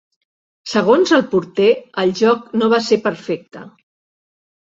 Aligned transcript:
Segons 0.69 1.11
el 1.17 1.23
porter, 1.33 1.67
el 2.03 2.13
joc 2.21 2.49
no 2.61 2.71
va 2.73 2.81
ser 2.87 2.99
perfecte. 3.05 3.65